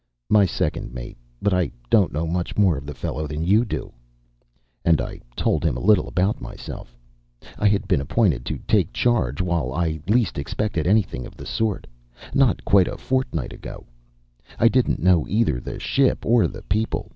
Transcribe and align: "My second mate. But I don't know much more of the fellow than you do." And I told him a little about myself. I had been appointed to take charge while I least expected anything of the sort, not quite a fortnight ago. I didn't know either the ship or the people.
"My 0.31 0.47
second 0.47 0.95
mate. 0.95 1.15
But 1.43 1.53
I 1.53 1.69
don't 1.91 2.11
know 2.11 2.25
much 2.25 2.57
more 2.57 2.75
of 2.75 2.87
the 2.87 2.93
fellow 2.95 3.27
than 3.27 3.43
you 3.45 3.63
do." 3.63 3.93
And 4.83 4.99
I 4.99 5.19
told 5.35 5.63
him 5.63 5.77
a 5.77 5.85
little 5.85 6.07
about 6.07 6.41
myself. 6.41 6.97
I 7.59 7.67
had 7.67 7.87
been 7.87 8.01
appointed 8.01 8.43
to 8.47 8.57
take 8.67 8.93
charge 8.93 9.41
while 9.41 9.71
I 9.73 9.99
least 10.07 10.39
expected 10.39 10.87
anything 10.87 11.27
of 11.27 11.37
the 11.37 11.45
sort, 11.45 11.85
not 12.33 12.65
quite 12.65 12.87
a 12.87 12.97
fortnight 12.97 13.53
ago. 13.53 13.85
I 14.57 14.69
didn't 14.69 15.03
know 15.03 15.27
either 15.29 15.59
the 15.59 15.77
ship 15.77 16.25
or 16.25 16.47
the 16.47 16.63
people. 16.63 17.09